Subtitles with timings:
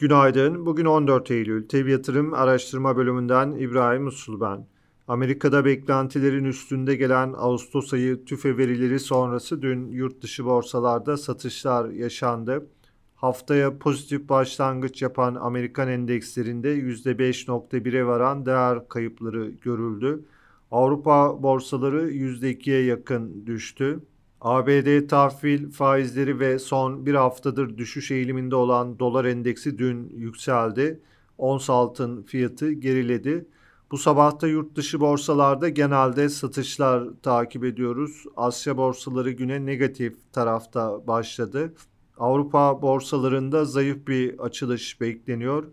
[0.00, 0.66] Günaydın.
[0.66, 1.68] Bugün 14 Eylül.
[1.68, 4.66] TEB Yatırım Araştırma Bölümünden İbrahim Usul ben.
[5.08, 12.66] Amerika'da beklentilerin üstünde gelen Ağustos ayı tüfe verileri sonrası dün yurt dışı borsalarda satışlar yaşandı.
[13.14, 20.24] Haftaya pozitif başlangıç yapan Amerikan endekslerinde %5.1'e varan değer kayıpları görüldü.
[20.70, 24.00] Avrupa borsaları %2'ye yakın düştü.
[24.40, 31.00] ABD tahvil faizleri ve son bir haftadır düşüş eğiliminde olan dolar endeksi dün yükseldi.
[31.38, 33.46] Ons altın fiyatı geriledi.
[33.90, 38.24] Bu sabahta yurt dışı borsalarda genelde satışlar takip ediyoruz.
[38.36, 41.74] Asya borsaları güne negatif tarafta başladı.
[42.18, 45.64] Avrupa borsalarında zayıf bir açılış bekleniyor.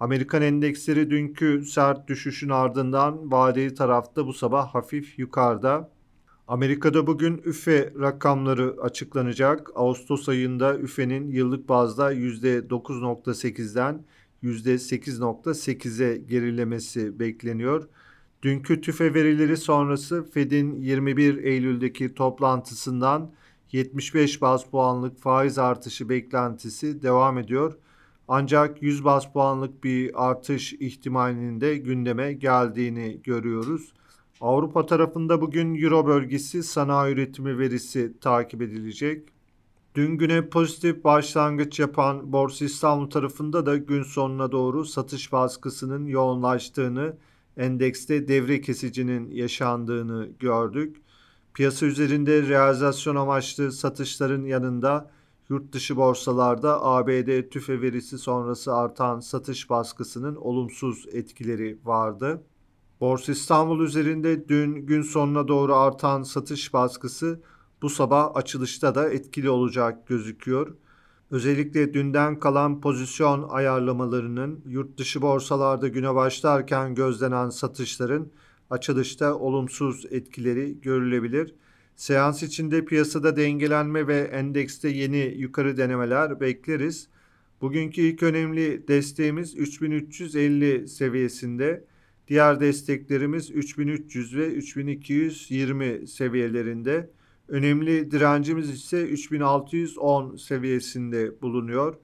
[0.00, 5.90] Amerikan endeksleri dünkü sert düşüşün ardından vadeli tarafta bu sabah hafif yukarıda.
[6.50, 9.70] Amerika'da bugün üfe rakamları açıklanacak.
[9.74, 14.04] Ağustos ayında üfenin yıllık bazda %9.8'den
[14.42, 17.88] %8.8'e gerilemesi bekleniyor.
[18.42, 23.30] Dünkü tüfe verileri sonrası Fed'in 21 Eylül'deki toplantısından
[23.72, 27.78] 75 bas puanlık faiz artışı beklentisi devam ediyor.
[28.28, 33.92] Ancak 100 bas puanlık bir artış ihtimalinin de gündeme geldiğini görüyoruz.
[34.40, 39.28] Avrupa tarafında bugün Euro bölgesi sanayi üretimi verisi takip edilecek.
[39.94, 47.16] Dün güne pozitif başlangıç yapan Borsa İstanbul tarafında da gün sonuna doğru satış baskısının yoğunlaştığını,
[47.56, 50.96] endekste devre kesicinin yaşandığını gördük.
[51.54, 55.10] Piyasa üzerinde realizasyon amaçlı satışların yanında
[55.48, 62.42] yurt dışı borsalarda ABD tüfe verisi sonrası artan satış baskısının olumsuz etkileri vardı.
[63.00, 67.40] Borsa İstanbul üzerinde dün gün sonuna doğru artan satış baskısı
[67.82, 70.74] bu sabah açılışta da etkili olacak gözüküyor.
[71.30, 78.30] Özellikle dünden kalan pozisyon ayarlamalarının yurt dışı borsalarda güne başlarken gözlenen satışların
[78.70, 81.54] açılışta olumsuz etkileri görülebilir.
[81.96, 87.08] Seans içinde piyasada dengelenme ve endekste yeni yukarı denemeler bekleriz.
[87.60, 91.89] Bugünkü ilk önemli desteğimiz 3350 seviyesinde.
[92.30, 97.10] Diğer desteklerimiz 3300 ve 3220 seviyelerinde.
[97.48, 101.94] Önemli direncimiz ise 3610 seviyesinde bulunuyor.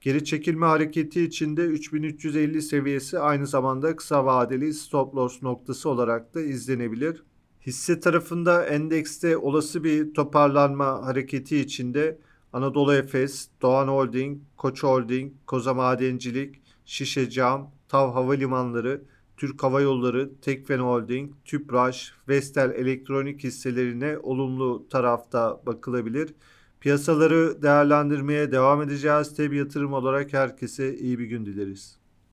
[0.00, 6.40] Geri çekilme hareketi içinde 3350 seviyesi aynı zamanda kısa vadeli stop loss noktası olarak da
[6.40, 7.22] izlenebilir.
[7.66, 12.18] Hisse tarafında endekste olası bir toparlanma hareketi içinde
[12.52, 19.02] Anadolu Efes, Doğan Holding, Koç Holding, Koza Madencilik, Şişe Cam, Tav Havalimanları,
[19.42, 26.34] Türk Hava Yolları, Tekfen Holding, Tüpraş, Vestel Elektronik hisselerine olumlu tarafta bakılabilir.
[26.80, 29.34] Piyasaları değerlendirmeye devam edeceğiz.
[29.34, 32.01] Tabi yatırım olarak herkese iyi bir gün dileriz.